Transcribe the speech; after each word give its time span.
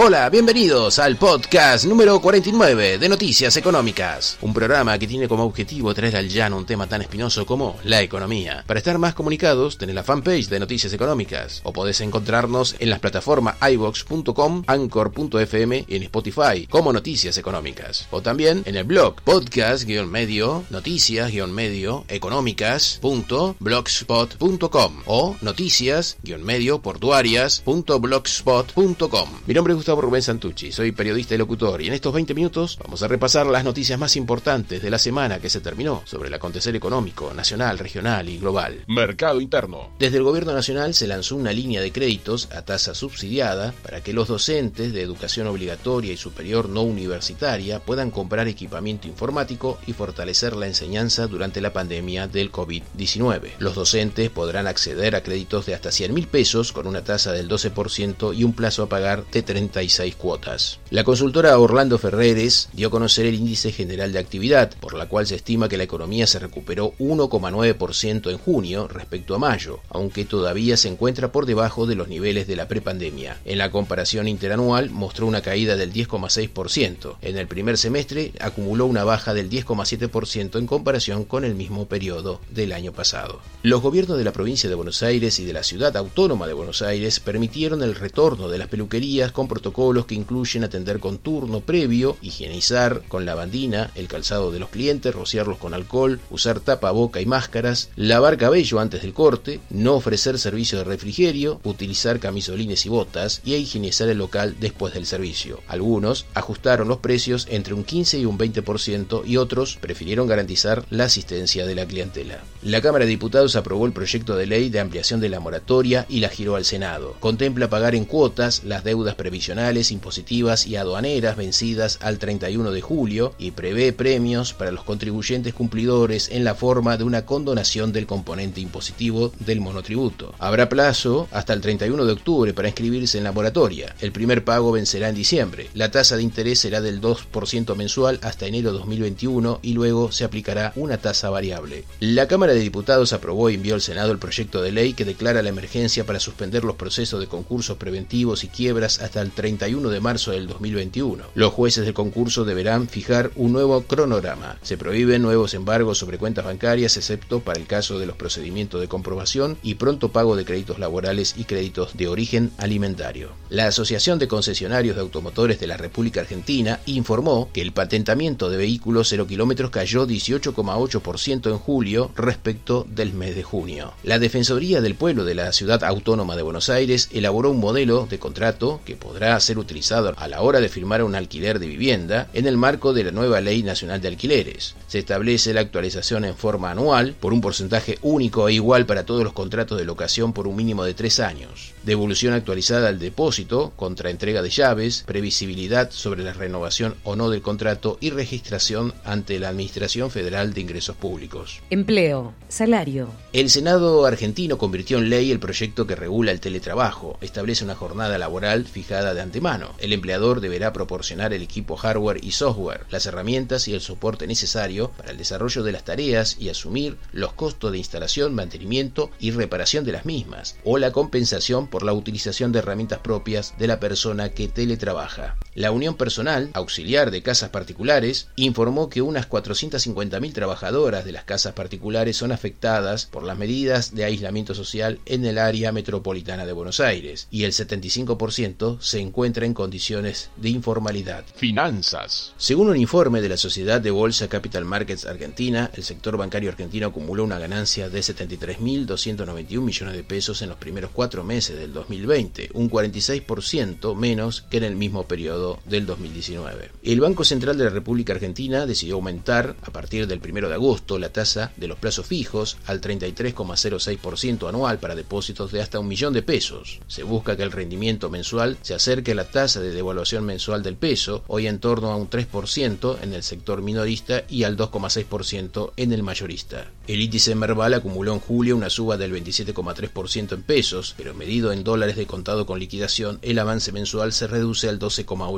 Hola, 0.00 0.30
bienvenidos 0.30 1.00
al 1.00 1.16
podcast 1.16 1.84
número 1.84 2.20
49 2.20 2.98
de 2.98 3.08
Noticias 3.08 3.56
Económicas, 3.56 4.38
un 4.42 4.54
programa 4.54 4.96
que 4.96 5.08
tiene 5.08 5.26
como 5.26 5.42
objetivo 5.42 5.92
traer 5.92 6.14
al 6.14 6.28
llano 6.28 6.56
un 6.56 6.66
tema 6.66 6.86
tan 6.86 7.02
espinoso 7.02 7.44
como 7.44 7.76
la 7.82 8.00
economía. 8.00 8.62
Para 8.64 8.78
estar 8.78 8.96
más 8.98 9.14
comunicados, 9.14 9.76
tenés 9.76 9.96
la 9.96 10.04
fanpage 10.04 10.50
de 10.50 10.60
Noticias 10.60 10.92
Económicas 10.92 11.62
o 11.64 11.72
podés 11.72 12.00
encontrarnos 12.00 12.76
en 12.78 12.90
las 12.90 13.00
plataformas 13.00 13.56
iVox.com, 13.60 14.62
Anchor.fm 14.68 15.84
y 15.88 15.96
en 15.96 16.02
Spotify 16.04 16.68
como 16.70 16.92
Noticias 16.92 17.36
Económicas. 17.36 18.06
O 18.12 18.22
también 18.22 18.62
en 18.66 18.76
el 18.76 18.84
blog 18.84 19.20
podcast-medio, 19.22 20.62
noticias-medio, 20.70 22.04
económicas.blogspot.com 22.06 25.02
o 25.06 25.36
noticias-medio 25.42 26.82
portuarias.blogspot.com. 26.82 29.28
Mi 29.44 29.54
nombre 29.54 29.74
es 29.74 29.87
Rubén 29.96 30.22
Santucci, 30.22 30.70
soy 30.70 30.92
periodista 30.92 31.34
y 31.34 31.38
locutor 31.38 31.80
y 31.80 31.86
en 31.86 31.94
estos 31.94 32.12
20 32.12 32.34
minutos 32.34 32.78
vamos 32.82 33.02
a 33.02 33.08
repasar 33.08 33.46
las 33.46 33.64
noticias 33.64 33.98
más 33.98 34.16
importantes 34.16 34.82
de 34.82 34.90
la 34.90 34.98
semana 34.98 35.38
que 35.40 35.48
se 35.48 35.60
terminó 35.60 36.02
sobre 36.04 36.28
el 36.28 36.34
acontecer 36.34 36.76
económico, 36.76 37.32
nacional, 37.32 37.78
regional 37.78 38.28
y 38.28 38.38
global. 38.38 38.84
Mercado 38.86 39.40
interno. 39.40 39.90
Desde 39.98 40.18
el 40.18 40.24
gobierno 40.24 40.52
nacional 40.52 40.92
se 40.92 41.06
lanzó 41.06 41.36
una 41.36 41.52
línea 41.52 41.80
de 41.80 41.90
créditos 41.90 42.48
a 42.52 42.62
tasa 42.62 42.94
subsidiada 42.94 43.72
para 43.82 44.02
que 44.02 44.12
los 44.12 44.28
docentes 44.28 44.92
de 44.92 45.02
educación 45.02 45.46
obligatoria 45.46 46.12
y 46.12 46.16
superior 46.16 46.68
no 46.68 46.82
universitaria 46.82 47.80
puedan 47.80 48.10
comprar 48.10 48.46
equipamiento 48.46 49.08
informático 49.08 49.78
y 49.86 49.94
fortalecer 49.94 50.54
la 50.54 50.66
enseñanza 50.66 51.26
durante 51.26 51.60
la 51.60 51.72
pandemia 51.72 52.28
del 52.28 52.52
COVID-19. 52.52 53.52
Los 53.58 53.74
docentes 53.74 54.28
podrán 54.30 54.66
acceder 54.66 55.16
a 55.16 55.22
créditos 55.22 55.66
de 55.66 55.74
hasta 55.74 55.92
100 55.92 56.12
mil 56.12 56.28
pesos 56.28 56.72
con 56.72 56.86
una 56.86 57.04
tasa 57.04 57.32
del 57.32 57.48
12% 57.48 58.36
y 58.36 58.44
un 58.44 58.52
plazo 58.52 58.82
a 58.82 58.88
pagar 58.88 59.24
de 59.30 59.42
30 59.42 59.77
cuotas. 60.16 60.80
La 60.90 61.04
consultora 61.04 61.58
Orlando 61.58 61.98
Ferreres 61.98 62.68
dio 62.72 62.88
a 62.88 62.90
conocer 62.90 63.26
el 63.26 63.36
índice 63.36 63.72
general 63.72 64.12
de 64.12 64.18
actividad, 64.18 64.72
por 64.80 64.94
la 64.94 65.06
cual 65.06 65.26
se 65.26 65.36
estima 65.36 65.68
que 65.68 65.76
la 65.76 65.84
economía 65.84 66.26
se 66.26 66.38
recuperó 66.38 66.94
1,9% 66.98 68.30
en 68.30 68.38
junio 68.38 68.88
respecto 68.88 69.34
a 69.34 69.38
mayo, 69.38 69.80
aunque 69.90 70.24
todavía 70.24 70.76
se 70.76 70.88
encuentra 70.88 71.30
por 71.30 71.46
debajo 71.46 71.86
de 71.86 71.94
los 71.94 72.08
niveles 72.08 72.46
de 72.46 72.56
la 72.56 72.68
prepandemia. 72.68 73.38
En 73.44 73.58
la 73.58 73.70
comparación 73.70 74.26
interanual 74.26 74.90
mostró 74.90 75.26
una 75.26 75.42
caída 75.42 75.76
del 75.76 75.92
10,6%. 75.92 77.16
En 77.22 77.38
el 77.38 77.46
primer 77.46 77.78
semestre 77.78 78.32
acumuló 78.40 78.86
una 78.86 79.04
baja 79.04 79.34
del 79.34 79.48
10,7% 79.50 80.58
en 80.58 80.66
comparación 80.66 81.24
con 81.24 81.44
el 81.44 81.54
mismo 81.54 81.86
periodo 81.86 82.40
del 82.50 82.72
año 82.72 82.92
pasado. 82.92 83.40
Los 83.62 83.82
gobiernos 83.82 84.18
de 84.18 84.24
la 84.24 84.32
provincia 84.32 84.68
de 84.68 84.74
Buenos 84.74 85.02
Aires 85.02 85.38
y 85.38 85.44
de 85.44 85.52
la 85.52 85.62
ciudad 85.62 85.96
autónoma 85.96 86.46
de 86.46 86.54
Buenos 86.54 86.82
Aires 86.82 87.20
permitieron 87.20 87.82
el 87.82 87.94
retorno 87.94 88.48
de 88.48 88.58
las 88.58 88.68
peluquerías 88.68 89.32
con 89.32 89.48
protocolos 89.48 89.67
que 89.72 90.14
incluyen 90.14 90.64
atender 90.64 90.98
con 90.98 91.18
turno 91.18 91.60
previo, 91.60 92.16
higienizar 92.22 93.02
con 93.08 93.24
lavandina 93.24 93.90
el 93.94 94.08
calzado 94.08 94.50
de 94.50 94.58
los 94.58 94.70
clientes, 94.70 95.14
rociarlos 95.14 95.58
con 95.58 95.74
alcohol, 95.74 96.20
usar 96.30 96.60
tapaboca 96.60 97.20
y 97.20 97.26
máscaras, 97.26 97.90
lavar 97.96 98.36
cabello 98.38 98.80
antes 98.80 99.02
del 99.02 99.12
corte, 99.12 99.60
no 99.70 99.94
ofrecer 99.94 100.38
servicio 100.38 100.78
de 100.78 100.84
refrigerio, 100.84 101.60
utilizar 101.64 102.20
camisolines 102.20 102.86
y 102.86 102.88
botas 102.88 103.40
y 103.44 103.54
higienizar 103.54 104.08
el 104.08 104.18
local 104.18 104.56
después 104.60 104.94
del 104.94 105.06
servicio. 105.06 105.60
Algunos 105.68 106.26
ajustaron 106.34 106.88
los 106.88 106.98
precios 106.98 107.46
entre 107.50 107.74
un 107.74 107.84
15 107.84 108.18
y 108.18 108.24
un 108.24 108.38
20% 108.38 109.26
y 109.26 109.36
otros 109.36 109.78
prefirieron 109.80 110.28
garantizar 110.28 110.84
la 110.90 111.04
asistencia 111.04 111.66
de 111.66 111.74
la 111.74 111.86
clientela. 111.86 112.42
La 112.62 112.80
Cámara 112.80 113.04
de 113.04 113.10
Diputados 113.10 113.56
aprobó 113.56 113.86
el 113.86 113.92
proyecto 113.92 114.36
de 114.36 114.46
ley 114.46 114.68
de 114.68 114.80
ampliación 114.80 115.20
de 115.20 115.28
la 115.28 115.40
moratoria 115.40 116.06
y 116.08 116.20
la 116.20 116.28
giró 116.28 116.56
al 116.56 116.64
Senado. 116.64 117.16
Contempla 117.20 117.68
pagar 117.68 117.94
en 117.94 118.04
cuotas 118.04 118.64
las 118.64 118.84
deudas 118.84 119.14
previsionales 119.14 119.47
impositivas 119.90 120.66
y 120.66 120.76
aduaneras 120.76 121.36
vencidas 121.36 121.98
al 122.02 122.18
31 122.18 122.70
de 122.70 122.80
julio 122.82 123.34
y 123.38 123.52
prevé 123.52 123.92
premios 123.92 124.52
para 124.52 124.70
los 124.70 124.84
contribuyentes 124.84 125.54
cumplidores 125.54 126.28
en 126.30 126.44
la 126.44 126.54
forma 126.54 126.96
de 126.96 127.04
una 127.04 127.24
condonación 127.24 127.92
del 127.92 128.06
componente 128.06 128.60
impositivo 128.60 129.32
del 129.40 129.60
monotributo. 129.60 130.34
Habrá 130.38 130.68
plazo 130.68 131.28
hasta 131.32 131.54
el 131.54 131.62
31 131.62 132.04
de 132.04 132.12
octubre 132.12 132.52
para 132.52 132.68
inscribirse 132.68 133.16
en 133.16 133.24
la 133.24 133.32
moratoria. 133.32 133.94
El 134.00 134.12
primer 134.12 134.44
pago 134.44 134.72
vencerá 134.72 135.08
en 135.08 135.14
diciembre. 135.14 135.70
La 135.72 135.90
tasa 135.90 136.16
de 136.16 136.22
interés 136.22 136.58
será 136.58 136.80
del 136.80 137.00
2% 137.00 137.74
mensual 137.74 138.18
hasta 138.22 138.46
enero 138.46 138.72
2021 138.72 139.60
y 139.62 139.72
luego 139.72 140.12
se 140.12 140.24
aplicará 140.24 140.72
una 140.76 140.98
tasa 140.98 141.30
variable. 141.30 141.84
La 142.00 142.28
Cámara 142.28 142.52
de 142.52 142.60
Diputados 142.60 143.12
aprobó 143.14 143.48
y 143.48 143.54
envió 143.54 143.74
al 143.74 143.80
Senado 143.80 144.12
el 144.12 144.18
proyecto 144.18 144.60
de 144.60 144.72
ley 144.72 144.92
que 144.92 145.06
declara 145.06 145.42
la 145.42 145.48
emergencia 145.48 146.04
para 146.04 146.20
suspender 146.20 146.64
los 146.64 146.76
procesos 146.76 147.20
de 147.20 147.26
concursos 147.26 147.78
preventivos 147.78 148.44
y 148.44 148.48
quiebras 148.48 149.00
hasta 149.00 149.22
el 149.22 149.30
31 149.38 149.88
de 149.90 150.00
marzo 150.00 150.32
del 150.32 150.48
2021. 150.48 151.26
Los 151.36 151.52
jueces 151.52 151.84
del 151.84 151.94
concurso 151.94 152.44
deberán 152.44 152.88
fijar 152.88 153.30
un 153.36 153.52
nuevo 153.52 153.82
cronograma. 153.82 154.58
Se 154.62 154.76
prohíben 154.76 155.22
nuevos 155.22 155.54
embargos 155.54 155.96
sobre 155.96 156.18
cuentas 156.18 156.44
bancarias, 156.44 156.96
excepto 156.96 157.38
para 157.38 157.60
el 157.60 157.68
caso 157.68 158.00
de 158.00 158.06
los 158.06 158.16
procedimientos 158.16 158.80
de 158.80 158.88
comprobación 158.88 159.56
y 159.62 159.76
pronto 159.76 160.10
pago 160.10 160.34
de 160.34 160.44
créditos 160.44 160.80
laborales 160.80 161.36
y 161.38 161.44
créditos 161.44 161.96
de 161.96 162.08
origen 162.08 162.50
alimentario. 162.58 163.30
La 163.48 163.68
Asociación 163.68 164.18
de 164.18 164.26
Concesionarios 164.26 164.96
de 164.96 165.02
Automotores 165.02 165.60
de 165.60 165.68
la 165.68 165.76
República 165.76 166.20
Argentina 166.20 166.80
informó 166.86 167.48
que 167.52 167.62
el 167.62 167.70
patentamiento 167.70 168.50
de 168.50 168.56
vehículos 168.56 169.08
0 169.08 169.28
kilómetros 169.28 169.70
cayó 169.70 170.04
18,8% 170.04 171.48
en 171.48 171.58
julio 171.58 172.10
respecto 172.16 172.88
del 172.90 173.12
mes 173.12 173.36
de 173.36 173.44
junio. 173.44 173.92
La 174.02 174.18
Defensoría 174.18 174.80
del 174.80 174.96
Pueblo 174.96 175.24
de 175.24 175.36
la 175.36 175.52
Ciudad 175.52 175.84
Autónoma 175.84 176.34
de 176.34 176.42
Buenos 176.42 176.70
Aires 176.70 177.08
elaboró 177.12 177.52
un 177.52 177.60
modelo 177.60 178.08
de 178.10 178.18
contrato 178.18 178.80
que 178.84 178.96
podrá 178.96 179.27
a 179.36 179.40
ser 179.40 179.58
utilizado 179.58 180.14
a 180.16 180.28
la 180.28 180.42
hora 180.42 180.60
de 180.60 180.68
firmar 180.68 181.02
un 181.02 181.14
alquiler 181.14 181.58
de 181.58 181.66
vivienda 181.66 182.28
en 182.32 182.46
el 182.46 182.56
marco 182.56 182.92
de 182.92 183.04
la 183.04 183.10
nueva 183.10 183.40
Ley 183.40 183.62
Nacional 183.62 184.00
de 184.00 184.08
Alquileres. 184.08 184.74
Se 184.86 184.98
establece 184.98 185.54
la 185.54 185.60
actualización 185.60 186.24
en 186.24 186.36
forma 186.36 186.70
anual 186.70 187.14
por 187.18 187.32
un 187.32 187.40
porcentaje 187.40 187.98
único 188.02 188.48
e 188.48 188.54
igual 188.54 188.86
para 188.86 189.04
todos 189.04 189.24
los 189.24 189.32
contratos 189.32 189.78
de 189.78 189.84
locación 189.84 190.32
por 190.32 190.46
un 190.46 190.56
mínimo 190.56 190.84
de 190.84 190.94
tres 190.94 191.20
años. 191.20 191.72
Devolución 191.82 192.34
actualizada 192.34 192.88
al 192.88 192.98
depósito 192.98 193.72
contra 193.76 194.10
entrega 194.10 194.42
de 194.42 194.50
llaves, 194.50 195.04
previsibilidad 195.06 195.90
sobre 195.90 196.22
la 196.22 196.32
renovación 196.32 196.96
o 197.04 197.16
no 197.16 197.30
del 197.30 197.42
contrato 197.42 197.98
y 198.00 198.10
registración 198.10 198.94
ante 199.04 199.38
la 199.38 199.48
Administración 199.48 200.10
Federal 200.10 200.52
de 200.52 200.60
Ingresos 200.60 200.96
Públicos. 200.96 201.60
Empleo, 201.70 202.34
salario. 202.48 203.08
El 203.32 203.50
Senado 203.50 204.06
argentino 204.06 204.58
convirtió 204.58 204.98
en 204.98 205.10
ley 205.10 205.30
el 205.30 205.40
proyecto 205.40 205.86
que 205.86 205.96
regula 205.96 206.32
el 206.32 206.40
teletrabajo. 206.40 207.18
Establece 207.20 207.64
una 207.64 207.74
jornada 207.74 208.18
laboral 208.18 208.66
fijada 208.66 209.14
de 209.14 209.17
antemano. 209.20 209.74
El 209.78 209.92
empleador 209.92 210.40
deberá 210.40 210.72
proporcionar 210.72 211.32
el 211.32 211.42
equipo 211.42 211.76
hardware 211.76 212.22
y 212.22 212.32
software, 212.32 212.86
las 212.90 213.06
herramientas 213.06 213.68
y 213.68 213.74
el 213.74 213.80
soporte 213.80 214.26
necesario 214.26 214.90
para 214.96 215.10
el 215.10 215.18
desarrollo 215.18 215.62
de 215.62 215.72
las 215.72 215.84
tareas 215.84 216.36
y 216.38 216.48
asumir 216.48 216.96
los 217.12 217.32
costos 217.32 217.72
de 217.72 217.78
instalación, 217.78 218.34
mantenimiento 218.34 219.10
y 219.18 219.30
reparación 219.30 219.84
de 219.84 219.92
las 219.92 220.04
mismas, 220.04 220.56
o 220.64 220.78
la 220.78 220.92
compensación 220.92 221.66
por 221.66 221.82
la 221.82 221.92
utilización 221.92 222.52
de 222.52 222.60
herramientas 222.60 223.00
propias 223.00 223.54
de 223.58 223.66
la 223.66 223.80
persona 223.80 224.30
que 224.30 224.48
teletrabaja. 224.48 225.36
La 225.58 225.72
Unión 225.72 225.96
Personal, 225.96 226.50
auxiliar 226.54 227.10
de 227.10 227.20
casas 227.20 227.50
particulares, 227.50 228.28
informó 228.36 228.88
que 228.88 229.02
unas 229.02 229.28
450.000 229.28 230.32
trabajadoras 230.32 231.04
de 231.04 231.10
las 231.10 231.24
casas 231.24 231.54
particulares 231.54 232.16
son 232.16 232.30
afectadas 232.30 233.06
por 233.06 233.24
las 233.24 233.36
medidas 233.36 233.92
de 233.92 234.04
aislamiento 234.04 234.54
social 234.54 235.00
en 235.04 235.26
el 235.26 235.36
área 235.36 235.72
metropolitana 235.72 236.46
de 236.46 236.52
Buenos 236.52 236.78
Aires 236.78 237.26
y 237.32 237.42
el 237.42 237.50
75% 237.50 238.80
se 238.80 239.00
encuentra 239.00 239.46
en 239.46 239.54
condiciones 239.54 240.30
de 240.36 240.50
informalidad. 240.50 241.24
Finanzas. 241.34 242.34
Según 242.36 242.68
un 242.68 242.76
informe 242.76 243.20
de 243.20 243.30
la 243.30 243.36
Sociedad 243.36 243.80
de 243.80 243.90
Bolsa 243.90 244.28
Capital 244.28 244.64
Markets 244.64 245.06
Argentina, 245.06 245.72
el 245.74 245.82
sector 245.82 246.16
bancario 246.16 246.50
argentino 246.50 246.86
acumuló 246.86 247.24
una 247.24 247.40
ganancia 247.40 247.88
de 247.88 247.98
73.291 247.98 249.60
millones 249.60 249.96
de 249.96 250.04
pesos 250.04 250.40
en 250.40 250.50
los 250.50 250.58
primeros 250.58 250.92
cuatro 250.92 251.24
meses 251.24 251.58
del 251.58 251.72
2020, 251.72 252.50
un 252.54 252.70
46% 252.70 253.96
menos 253.96 254.42
que 254.42 254.58
en 254.58 254.62
el 254.62 254.76
mismo 254.76 255.08
periodo 255.08 255.47
del 255.64 255.86
2019. 255.86 256.70
El 256.82 257.00
Banco 257.00 257.24
Central 257.24 257.56
de 257.56 257.64
la 257.64 257.70
República 257.70 258.12
Argentina 258.12 258.66
decidió 258.66 258.96
aumentar 258.96 259.56
a 259.62 259.70
partir 259.70 260.06
del 260.06 260.20
1 260.20 260.48
de 260.48 260.54
agosto 260.54 260.98
la 260.98 261.10
tasa 261.10 261.52
de 261.56 261.68
los 261.68 261.78
plazos 261.78 262.06
fijos 262.06 262.56
al 262.66 262.80
33,06% 262.80 264.48
anual 264.48 264.78
para 264.78 264.94
depósitos 264.94 265.52
de 265.52 265.60
hasta 265.60 265.78
un 265.78 265.88
millón 265.88 266.12
de 266.12 266.22
pesos. 266.22 266.80
Se 266.86 267.02
busca 267.02 267.36
que 267.36 267.42
el 267.42 267.52
rendimiento 267.52 268.10
mensual 268.10 268.58
se 268.62 268.74
acerque 268.74 269.12
a 269.12 269.14
la 269.14 269.30
tasa 269.30 269.60
de 269.60 269.70
devaluación 269.70 270.24
mensual 270.24 270.62
del 270.62 270.76
peso, 270.76 271.24
hoy 271.26 271.46
en 271.46 271.58
torno 271.58 271.90
a 271.90 271.96
un 271.96 272.10
3% 272.10 272.98
en 273.02 273.14
el 273.14 273.22
sector 273.22 273.62
minorista 273.62 274.24
y 274.28 274.44
al 274.44 274.56
2,6% 274.56 275.72
en 275.76 275.92
el 275.92 276.02
mayorista. 276.02 276.70
El 276.86 277.00
índice 277.00 277.34
Merval 277.34 277.74
acumuló 277.74 278.14
en 278.14 278.20
julio 278.20 278.56
una 278.56 278.70
suba 278.70 278.96
del 278.96 279.12
27,3% 279.12 280.32
en 280.32 280.42
pesos, 280.42 280.94
pero 280.96 281.14
medido 281.14 281.52
en 281.52 281.64
dólares 281.64 281.96
de 281.96 282.06
contado 282.06 282.46
con 282.46 282.58
liquidación, 282.58 283.18
el 283.22 283.38
avance 283.38 283.72
mensual 283.72 284.12
se 284.12 284.26
reduce 284.26 284.68
al 284.68 284.78
12,8%. 284.78 285.37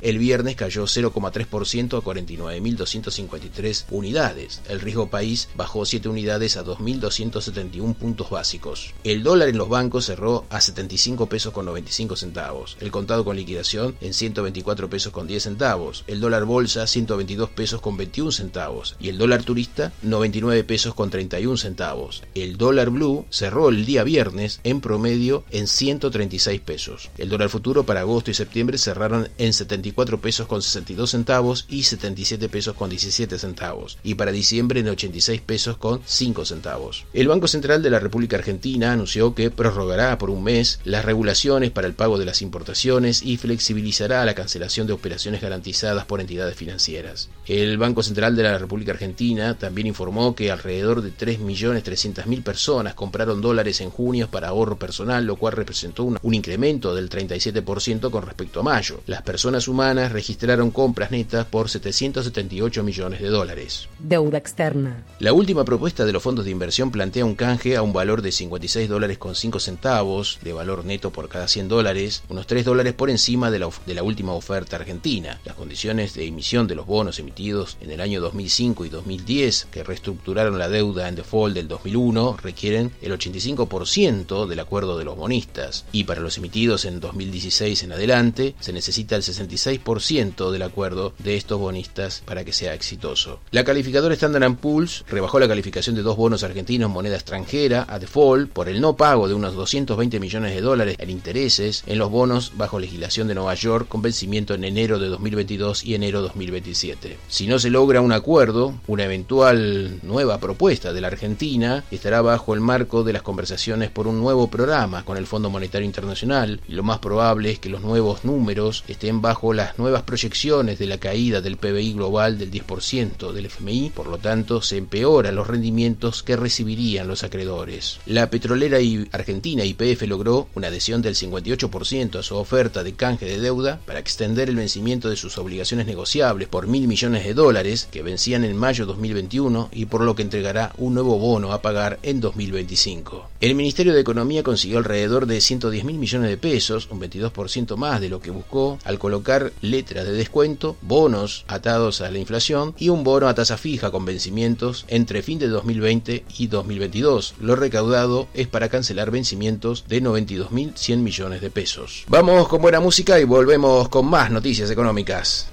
El 0.00 0.18
viernes 0.18 0.56
cayó 0.56 0.84
0,3% 0.84 1.98
a 1.98 2.02
49.253 2.02 3.84
unidades. 3.90 4.60
El 4.68 4.80
riesgo 4.80 5.08
país 5.10 5.48
bajó 5.54 5.84
7 5.84 6.08
unidades 6.08 6.56
a 6.56 6.64
2.271 6.64 7.94
puntos 7.94 8.30
básicos. 8.30 8.94
El 9.04 9.22
dólar 9.22 9.48
en 9.48 9.58
los 9.58 9.68
bancos 9.68 10.06
cerró 10.06 10.44
a 10.50 10.60
75 10.60 11.26
pesos 11.26 11.52
con 11.52 11.66
95 11.66 12.16
centavos. 12.16 12.76
El 12.80 12.90
contado 12.90 13.24
con 13.24 13.36
liquidación 13.36 13.96
en 14.00 14.14
124 14.14 14.88
pesos 14.90 15.12
con 15.12 15.26
10 15.26 15.42
centavos. 15.42 16.04
El 16.06 16.20
dólar 16.20 16.44
bolsa 16.44 16.86
122 16.86 17.50
pesos 17.50 17.80
con 17.80 17.96
21 17.96 18.32
centavos. 18.32 18.96
Y 19.00 19.08
el 19.08 19.18
dólar 19.18 19.42
turista 19.42 19.92
99 20.02 20.64
pesos 20.64 20.94
con 20.94 21.10
31 21.10 21.56
centavos. 21.56 22.22
El 22.34 22.56
dólar 22.56 22.90
blue 22.90 23.26
cerró 23.30 23.68
el 23.68 23.84
día 23.84 24.04
viernes 24.04 24.60
en 24.64 24.80
promedio 24.80 25.44
en 25.50 25.66
136 25.66 26.60
pesos. 26.60 27.10
El 27.18 27.28
dólar 27.28 27.48
futuro 27.48 27.84
para 27.84 28.00
agosto 28.00 28.30
y 28.30 28.34
septiembre 28.34 28.78
cerraron 28.78 29.11
en 29.38 29.52
74 29.52 30.20
pesos 30.20 30.46
con 30.46 30.62
62 30.62 31.10
centavos 31.10 31.66
y 31.68 31.84
77 31.84 32.48
pesos 32.48 32.74
con 32.74 32.90
17 32.90 33.38
centavos. 33.38 33.98
Y 34.02 34.14
para 34.14 34.32
diciembre 34.32 34.80
en 34.80 34.88
86 34.88 35.40
pesos 35.40 35.76
con 35.76 36.00
5 36.04 36.44
centavos. 36.44 37.04
El 37.12 37.28
Banco 37.28 37.48
Central 37.48 37.82
de 37.82 37.90
la 37.90 37.98
República 37.98 38.36
Argentina 38.36 38.92
anunció 38.92 39.34
que 39.34 39.50
prorrogará 39.50 40.18
por 40.18 40.30
un 40.30 40.42
mes 40.42 40.80
las 40.84 41.04
regulaciones 41.04 41.70
para 41.70 41.86
el 41.86 41.94
pago 41.94 42.18
de 42.18 42.24
las 42.24 42.42
importaciones 42.42 43.22
y 43.22 43.36
flexibilizará 43.36 44.24
la 44.24 44.34
cancelación 44.34 44.86
de 44.86 44.92
operaciones 44.92 45.40
garantizadas 45.40 46.04
por 46.04 46.20
entidades 46.20 46.56
financieras. 46.56 47.28
El 47.46 47.78
Banco 47.78 48.02
Central 48.02 48.36
de 48.36 48.42
la 48.44 48.58
República 48.58 48.92
Argentina 48.92 49.58
también 49.58 49.86
informó 49.86 50.34
que 50.34 50.50
alrededor 50.50 51.02
de 51.02 51.12
3.300.000 51.12 52.42
personas 52.42 52.94
compraron 52.94 53.40
dólares 53.40 53.80
en 53.80 53.90
junio 53.90 54.28
para 54.28 54.48
ahorro 54.48 54.78
personal, 54.78 55.24
lo 55.24 55.36
cual 55.36 55.54
representó 55.54 56.04
un, 56.04 56.18
un 56.22 56.34
incremento 56.34 56.94
del 56.94 57.10
37% 57.10 58.10
con 58.10 58.24
respecto 58.24 58.60
a 58.60 58.62
mayo. 58.62 58.91
Las 59.06 59.22
personas 59.22 59.68
humanas 59.68 60.12
registraron 60.12 60.70
compras 60.70 61.10
netas 61.10 61.46
por 61.46 61.68
778 61.68 62.82
millones 62.82 63.20
de 63.20 63.28
dólares. 63.28 63.88
Deuda 63.98 64.38
externa. 64.38 65.04
La 65.18 65.32
última 65.32 65.64
propuesta 65.64 66.04
de 66.04 66.12
los 66.12 66.22
fondos 66.22 66.44
de 66.44 66.50
inversión 66.50 66.90
plantea 66.90 67.24
un 67.24 67.34
canje 67.34 67.76
a 67.76 67.82
un 67.82 67.92
valor 67.92 68.22
de 68.22 68.32
56 68.32 68.88
dólares 68.88 69.18
con 69.18 69.34
5 69.34 69.60
centavos 69.60 70.38
de 70.42 70.52
valor 70.52 70.84
neto 70.84 71.10
por 71.10 71.28
cada 71.28 71.48
100 71.48 71.68
dólares, 71.68 72.22
unos 72.28 72.46
3 72.46 72.64
dólares 72.64 72.92
por 72.94 73.10
encima 73.10 73.50
de 73.50 73.58
la, 73.58 73.70
de 73.86 73.94
la 73.94 74.02
última 74.02 74.32
oferta 74.32 74.76
argentina. 74.76 75.40
Las 75.44 75.54
condiciones 75.54 76.14
de 76.14 76.26
emisión 76.26 76.66
de 76.66 76.74
los 76.74 76.86
bonos 76.86 77.18
emitidos 77.18 77.76
en 77.80 77.90
el 77.90 78.00
año 78.00 78.20
2005 78.20 78.84
y 78.84 78.88
2010, 78.88 79.68
que 79.70 79.84
reestructuraron 79.84 80.58
la 80.58 80.68
deuda 80.68 81.08
en 81.08 81.14
default 81.14 81.54
del 81.54 81.68
2001, 81.68 82.36
requieren 82.42 82.92
el 83.00 83.12
85% 83.12 84.46
del 84.46 84.60
acuerdo 84.60 84.98
de 84.98 85.04
los 85.04 85.16
bonistas, 85.16 85.84
y 85.92 86.04
para 86.04 86.20
los 86.20 86.38
emitidos 86.38 86.84
en 86.84 87.00
2016 87.00 87.82
en 87.82 87.92
adelante, 87.92 88.54
se 88.60 88.72
necesita 88.72 88.81
el 88.88 89.22
66% 89.22 90.50
del 90.50 90.62
acuerdo 90.62 91.12
de 91.18 91.36
estos 91.36 91.58
bonistas 91.58 92.22
para 92.24 92.44
que 92.44 92.52
sea 92.52 92.74
exitoso. 92.74 93.40
La 93.50 93.64
calificadora 93.64 94.14
Standard 94.14 94.56
Poor's 94.56 95.04
rebajó 95.08 95.38
la 95.38 95.48
calificación 95.48 95.94
de 95.94 96.02
dos 96.02 96.16
bonos 96.16 96.42
argentinos 96.42 96.86
en 96.86 96.92
moneda 96.92 97.14
extranjera 97.14 97.86
a 97.88 97.98
default 97.98 98.50
por 98.50 98.68
el 98.68 98.80
no 98.80 98.96
pago 98.96 99.28
de 99.28 99.34
unos 99.34 99.54
220 99.54 100.18
millones 100.20 100.54
de 100.54 100.60
dólares 100.60 100.96
en 100.98 101.10
intereses 101.10 101.84
en 101.86 101.98
los 101.98 102.10
bonos 102.10 102.52
bajo 102.56 102.80
legislación 102.80 103.28
de 103.28 103.34
Nueva 103.34 103.54
York 103.54 103.88
con 103.88 104.02
vencimiento 104.02 104.54
en 104.54 104.64
enero 104.64 104.98
de 104.98 105.08
2022 105.08 105.84
y 105.84 105.94
enero 105.94 106.22
2027. 106.22 107.18
Si 107.28 107.46
no 107.46 107.58
se 107.58 107.70
logra 107.70 108.00
un 108.00 108.12
acuerdo, 108.12 108.74
una 108.86 109.04
eventual 109.04 110.00
nueva 110.02 110.38
propuesta 110.38 110.92
de 110.92 111.00
la 111.00 111.08
Argentina 111.08 111.84
estará 111.90 112.22
bajo 112.22 112.54
el 112.54 112.60
marco 112.60 113.04
de 113.04 113.12
las 113.12 113.22
conversaciones 113.22 113.90
por 113.90 114.06
un 114.06 114.18
nuevo 114.20 114.48
programa 114.48 115.04
con 115.04 115.16
el 115.16 115.26
Fondo 115.26 115.50
Monetario 115.50 115.86
Internacional 115.86 116.60
y 116.68 116.72
lo 116.72 116.82
más 116.82 116.98
probable 116.98 117.50
es 117.50 117.58
que 117.58 117.68
los 117.68 117.82
nuevos 117.82 118.24
números 118.24 118.71
estén 118.88 119.20
bajo 119.20 119.52
las 119.52 119.78
nuevas 119.78 120.02
proyecciones 120.02 120.78
de 120.78 120.86
la 120.86 120.98
caída 120.98 121.40
del 121.40 121.56
PBI 121.56 121.92
global 121.94 122.38
del 122.38 122.50
10% 122.50 123.32
del 123.32 123.46
FMI, 123.46 123.92
por 123.94 124.06
lo 124.06 124.18
tanto 124.18 124.62
se 124.62 124.76
empeoran 124.76 125.34
los 125.34 125.46
rendimientos 125.46 126.22
que 126.22 126.36
recibirían 126.36 127.08
los 127.08 127.24
acreedores. 127.24 127.98
La 128.06 128.30
petrolera 128.30 128.78
argentina 129.12 129.64
YPF 129.64 130.02
logró 130.02 130.48
una 130.54 130.68
adhesión 130.68 131.02
del 131.02 131.14
58% 131.14 132.18
a 132.18 132.22
su 132.22 132.36
oferta 132.36 132.82
de 132.82 132.94
canje 132.94 133.26
de 133.26 133.40
deuda 133.40 133.80
para 133.84 133.98
extender 133.98 134.48
el 134.48 134.56
vencimiento 134.56 135.08
de 135.08 135.16
sus 135.16 135.38
obligaciones 135.38 135.86
negociables 135.86 136.48
por 136.48 136.66
mil 136.66 136.88
millones 136.88 137.24
de 137.24 137.34
dólares 137.34 137.88
que 137.90 138.02
vencían 138.02 138.44
en 138.44 138.56
mayo 138.56 138.86
2021 138.86 139.68
y 139.72 139.86
por 139.86 140.02
lo 140.02 140.14
que 140.14 140.22
entregará 140.22 140.72
un 140.78 140.94
nuevo 140.94 141.18
bono 141.18 141.52
a 141.52 141.62
pagar 141.62 141.98
en 142.02 142.20
2025. 142.20 143.28
El 143.40 143.54
Ministerio 143.54 143.92
de 143.92 144.00
Economía 144.00 144.42
consiguió 144.42 144.78
alrededor 144.78 145.26
de 145.26 145.40
110 145.40 145.84
mil 145.84 145.98
millones 145.98 146.30
de 146.30 146.36
pesos, 146.36 146.88
un 146.90 147.00
22% 147.00 147.76
más 147.76 148.00
de 148.00 148.08
lo 148.08 148.20
que 148.20 148.30
buscó, 148.30 148.61
al 148.84 148.98
colocar 148.98 149.52
letras 149.60 150.04
de 150.06 150.12
descuento, 150.12 150.76
bonos 150.82 151.44
atados 151.48 152.00
a 152.00 152.10
la 152.10 152.18
inflación 152.18 152.74
y 152.78 152.88
un 152.88 153.04
bono 153.04 153.28
a 153.28 153.34
tasa 153.34 153.56
fija 153.56 153.90
con 153.90 154.04
vencimientos 154.04 154.84
entre 154.88 155.22
fin 155.22 155.38
de 155.38 155.48
2020 155.48 156.24
y 156.38 156.46
2022. 156.46 157.34
Lo 157.40 157.56
recaudado 157.56 158.28
es 158.34 158.48
para 158.48 158.68
cancelar 158.68 159.10
vencimientos 159.10 159.84
de 159.88 160.02
92.100 160.02 160.96
millones 160.98 161.40
de 161.40 161.50
pesos. 161.50 162.04
Vamos 162.08 162.48
con 162.48 162.62
buena 162.62 162.80
música 162.80 163.20
y 163.20 163.24
volvemos 163.24 163.88
con 163.88 164.06
más 164.06 164.30
noticias 164.30 164.70
económicas. 164.70 165.51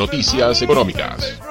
Noticias 0.00 0.62
económicas. 0.62 1.49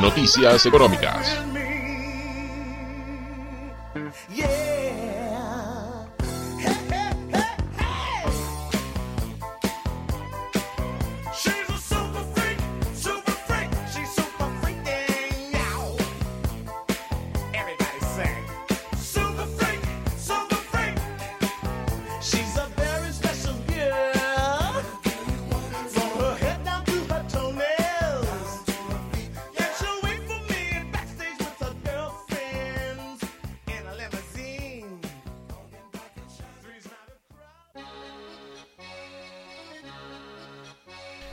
Noticias 0.00 0.64
económicas. 0.64 1.47